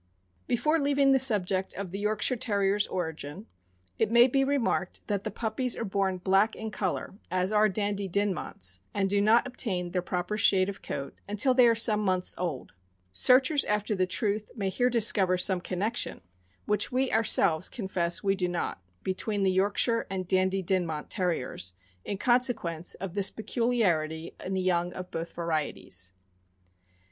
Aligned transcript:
Before 0.47 0.79
leaving 0.79 1.11
the 1.11 1.19
subject 1.19 1.75
of 1.75 1.91
the 1.91 1.99
Yorkshire 1.99 2.35
Terrier's 2.37 2.87
origin, 2.87 3.45
it 3.99 4.09
may 4.09 4.25
be 4.25 4.43
remarked 4.43 4.99
that 5.05 5.23
the 5.25 5.29
puppies 5.29 5.75
are 5.77 5.85
born 5.85 6.17
black 6.17 6.55
in 6.55 6.71
color, 6.71 7.13
as 7.29 7.51
are 7.51 7.69
Dandy 7.69 8.09
Dinmonts, 8.09 8.79
and 8.95 9.07
do 9.07 9.21
not 9.21 9.45
obtain 9.45 9.91
their 9.91 10.01
proper 10.01 10.37
shade 10.37 10.69
of 10.69 10.81
coat 10.81 11.13
until 11.29 11.53
they 11.53 11.67
are 11.67 11.75
some 11.75 11.99
months 11.99 12.33
old. 12.39 12.71
Searchers 13.11 13.63
after 13.65 13.93
the 13.93 14.07
truth 14.07 14.49
may 14.55 14.69
here 14.69 14.89
discover 14.89 15.37
some 15.37 15.61
connection, 15.61 16.21
which 16.65 16.91
we 16.91 17.11
our 17.11 17.23
selves 17.23 17.69
confess 17.69 18.23
we 18.23 18.33
do 18.33 18.47
not, 18.47 18.81
between 19.03 19.43
the 19.43 19.51
Yorkshire 19.51 20.07
and 20.09 20.27
Dandy 20.27 20.63
Dininont 20.63 21.09
Terriers, 21.09 21.73
in 22.03 22.17
consequence 22.17 22.95
of 22.95 23.13
this 23.13 23.29
peculiarity 23.29 24.33
in 24.43 24.55
the 24.55 24.61
young 24.61 24.93
of 24.93 25.11
both 25.11 25.33
varieties. 25.33 26.11
Mr. 26.57 26.91